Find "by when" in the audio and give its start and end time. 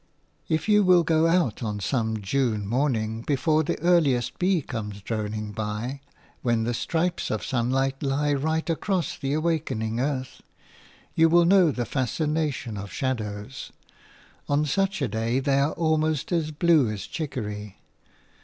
5.51-6.63